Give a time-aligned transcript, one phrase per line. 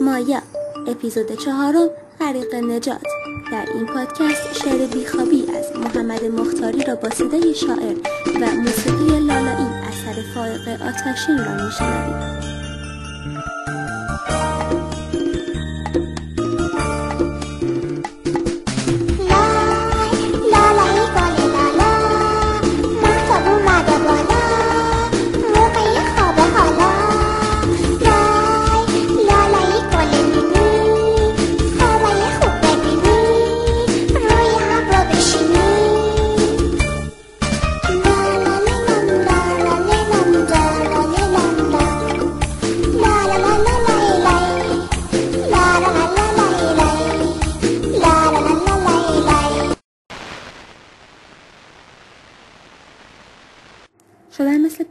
[0.00, 0.42] مایا
[0.86, 1.88] اپیزود چهارم
[2.20, 3.02] غریق نجات
[3.52, 7.96] در این پادکست شعر بیخوابی از محمد مختاری را با صدای شاعر
[8.40, 12.57] و موسیقی لالایی اثر فائق آتشین را میشنوید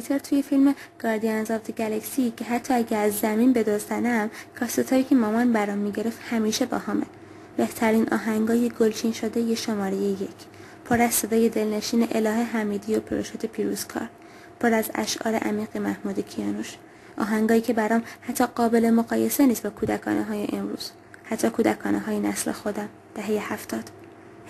[0.00, 5.14] پیتر توی فیلم گاردینز آف دی گلکسی که حتی اگه از زمین بدوستنم کاستایی که
[5.14, 7.06] مامان برام میگرفت همیشه با همه.
[7.56, 10.40] بهترین آهنگای گلچین شده یه شماره یک.
[10.84, 14.08] پر از صدای دلنشین اله حمیدی و پروشت پیروزکار.
[14.60, 16.76] پر از اشعار عمیق محمود کیانوش.
[17.18, 20.90] آهنگایی که برام حتی قابل مقایسه نیست با کودکانه های امروز.
[21.24, 22.88] حتی کودکانه های نسل خودم.
[23.14, 23.99] دهه هفتاد.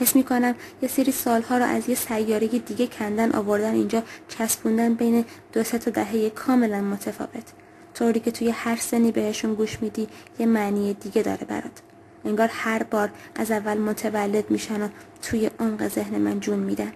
[0.01, 5.25] حس میکنم یه سری سالها رو از یه سیاره دیگه کندن آوردن اینجا چسبوندن بین
[5.53, 7.53] دو سه تا دهه کاملا متفاوت.
[7.95, 11.83] طوری که توی هر سنی بهشون گوش میدی یه معنی دیگه داره برات.
[12.25, 14.89] انگار هر بار از اول متولد میشن و
[15.23, 16.93] توی عمق ذهن من جون میدن.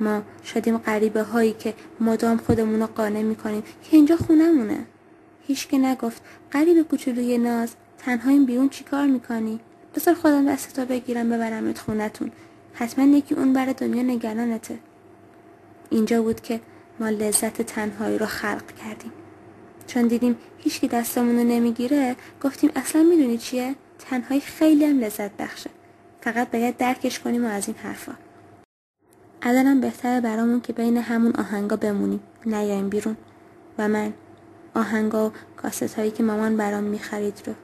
[0.00, 4.86] ما شدیم غریبه هایی که مدام خودمون رو قانع میکنیم که اینجا خونمونه.
[5.46, 6.22] هیچ که نگفت
[6.52, 9.60] غریب کوچولوی ناز تنها این بیرون چیکار میکنی؟
[9.94, 12.32] بذار خودم دستتو بگیرم ببرمت خونتون.
[12.74, 14.78] حتما یکی اون بر دنیا نگرانته
[15.90, 16.60] اینجا بود که
[17.00, 19.12] ما لذت تنهایی رو خلق کردیم.
[19.86, 25.36] چون دیدیم هیچ کی دستمون رو نمیگیره گفتیم اصلا میدونی چیه؟ تنهایی خیلی هم لذت
[25.36, 25.70] بخشه.
[26.20, 28.12] فقط باید درکش کنیم و از این حرفا.
[29.42, 32.20] الانم بهتره برامون که بین همون آهنگا بمونیم.
[32.46, 33.16] نیایم بیرون.
[33.78, 34.12] و من
[34.74, 37.54] آهنگا و کاست هایی که مامان برام میخرید رو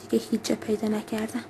[0.00, 1.44] دیگه هیچ جا پیدا نکردم.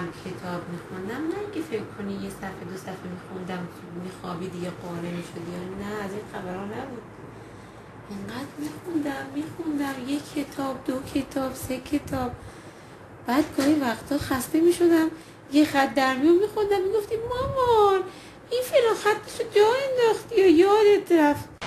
[0.00, 3.68] میرم کتاب میخوندم نه که فکر کنی یه صفحه دو صفحه میخوندم
[4.04, 7.02] میخوابید یا قانه میشد یا نه از این خبرها نبود
[8.10, 12.32] اینقدر میخوندم میخوندم یک کتاب دو کتاب سه کتاب
[13.26, 15.10] بعد گاهی وقتا خسته میشدم
[15.52, 18.02] یه خط در میون میخوندم میگفتی مامان
[18.50, 21.57] این فلان خط رو جا انداختی یا یادت رفت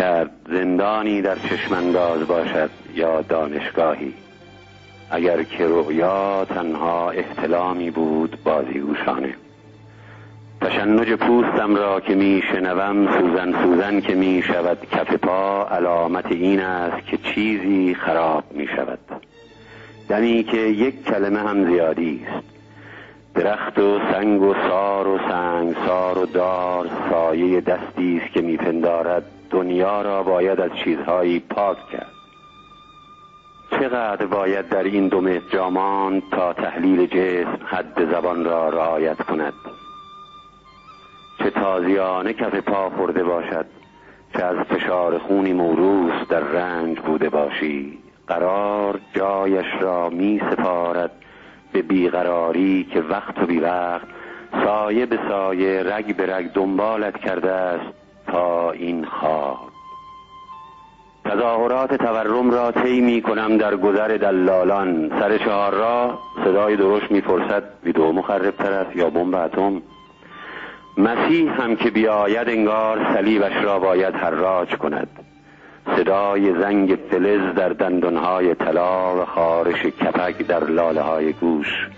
[0.00, 4.14] کرد زندانی در چشمانداز باشد یا دانشگاهی.
[5.10, 9.34] اگر که رؤیا تنها احتلامی بود بازیگوشانه
[10.60, 16.60] تشنج پوستم را که می شنوم سوزن سوزن که می شود کف پا علامت این
[16.60, 18.98] است که چیزی خراب می شود.
[20.08, 22.46] دمی که یک کلمه هم زیادی است.
[23.34, 29.24] درخت و سنگ و سار و سنگ سار و دار سایه دستی است که میپندارد
[29.50, 32.12] دنیا را باید از چیزهایی پاک کرد.
[33.70, 39.52] چقدر باید در این دو متر جامان تا تحلیل جسم حد زبان را رعایت کند؟
[41.38, 43.66] چه تازیانه کف پا خورده باشد
[44.32, 47.98] چه از فشار خونی موروث در رنج بوده باشی.
[48.26, 51.10] قرار جایش را می سپارد
[51.72, 54.06] به بیقراری که وقت و بی وقت
[54.64, 57.99] سایه به سایه رگ به رگ دنبالت کرده است.
[58.32, 59.70] تا این خاک
[61.24, 65.08] تظاهرات تورم را طی می کنم در گذر دلالان.
[65.20, 69.82] سر چهار را صدای درشت می پرسد ویدو مخرب تر است یا بمب اتم.
[70.98, 75.08] مسیح هم که بیاید انگار صلیبش را باید حراج کند.
[75.96, 81.88] صدای زنگ فلز در دندانهای طلا و خارش کپک در لاله های گوش.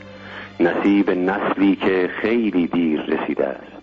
[0.60, 3.81] نصیب نسلی که خیلی دیر رسیده است.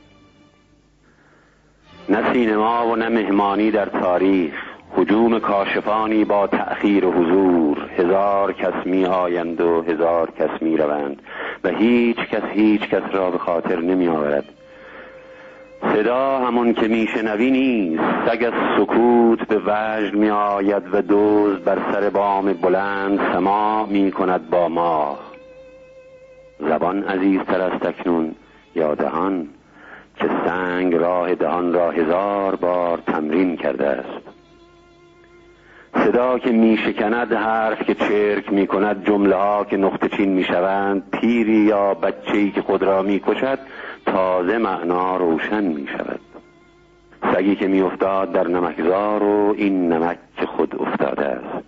[2.09, 4.53] نه سینما و نه مهمانی در تاریخ.
[4.97, 7.89] حجوم کاشفانی با تأخیر و حضور.
[7.97, 11.21] هزار کس می آیند و هزار کس می روند
[11.63, 14.45] و هیچ کس هیچ کس را به خاطر نمی آورد.
[15.93, 18.03] صدا همون که می شنوی نیست.
[18.25, 24.11] سگ از سکوت به وجد می آید و دوز بر سر بام بلند سما می
[24.11, 25.19] کند با ماه.
[26.59, 28.35] زبان عزیزتر از تکنون
[28.75, 29.47] یا دهان.
[30.19, 34.29] که سنگ راه دهان را هزار بار تمرین کرده است
[35.93, 40.43] صدا که می شکند حرف که چرک می کند جمله ها که نقطه چین می
[40.43, 43.59] شوند پیری یا بچه‌ای که خود را می کشد
[44.05, 46.19] تازه معنا روشن می شود
[47.33, 51.65] سگی که می افتاد در نمکزار و این نمک که خود افتاده است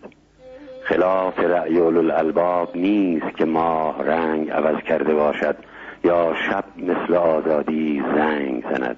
[0.83, 5.55] خلاف رأی الالباب نیست که ماه رنگ عوض کرده باشد
[6.03, 8.97] یا شب مثل آزادی زنگ زند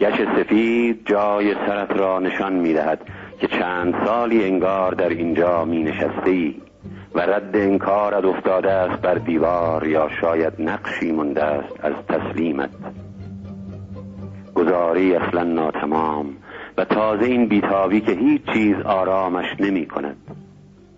[0.00, 3.00] گش سفید جای سرت را نشان می دهد
[3.40, 6.54] که چند سالی انگار در اینجا می نشسته ای
[7.14, 12.70] و رد انکارت افتاده است بر دیوار یا شاید نقشی مونده است از تسلیمت
[14.54, 16.36] گذاری اصلا ناتمام
[16.76, 20.16] و تازه این بیتابی که هیچ چیز آرامش نمی کند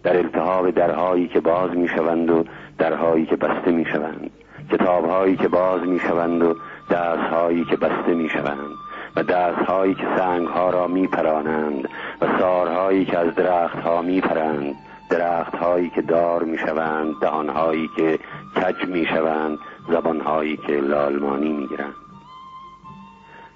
[0.03, 2.45] در التهاب درهایی که باز می شوند و
[2.81, 4.31] درهایی که بسته می شوند
[4.73, 6.55] کتابهایی که باز می شوند و
[6.89, 8.71] درسهایی که بسته می شوند
[9.17, 11.89] و درسهایی که سنگها را می پرانند
[12.21, 14.75] و سارهایی که از درختها می پرند
[15.11, 18.19] درختهایی که دار می شوند دهانهایی که
[18.57, 19.59] کج می شوند
[19.89, 21.95] زبانهایی که لالمانی می گیرند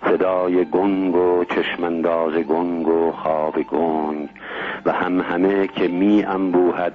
[0.04, 4.28] صدای گنگ و چشمنداز گنگ و خواب گنگ
[4.84, 6.92] و هم همه که می انبوهد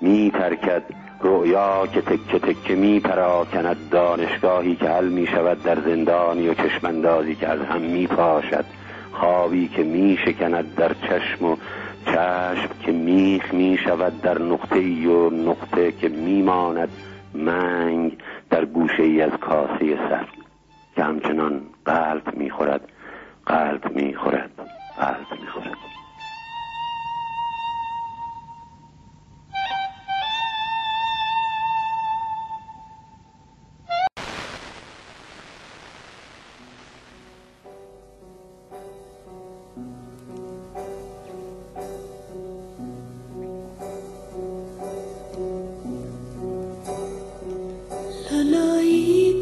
[0.00, 0.82] می ترکد
[1.22, 7.34] رؤیا که تکه تکه می پراکند دانشگاهی که حل می شود در زندانی و چشمندازی
[7.34, 8.64] که از هم می پاشد.
[9.12, 11.56] خوابی که می شکند در چشم و
[12.06, 16.88] چشم که میخ می شود در نقطه ای و نقطه که می ماند
[17.34, 18.18] منگ
[18.50, 20.26] در گوشه ای از کاسه سر.
[20.96, 22.80] که همچنان قلب می خورد.
[23.46, 24.59] قلب می خورد.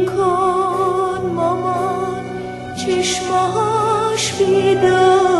[0.00, 2.24] میکن مامان
[2.76, 5.39] چشماش بیدار